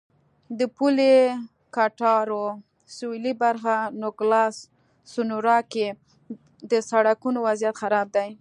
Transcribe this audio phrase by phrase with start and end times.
[0.59, 1.13] د پولې
[1.75, 2.45] کټارو
[2.95, 4.57] سوېلي برخه نوګالس
[5.11, 5.87] سونورا کې
[6.71, 8.29] د سړکونو وضعیت خراب دی.